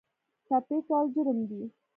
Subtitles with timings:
[0.45, 1.61] ټپي کول جرم دی.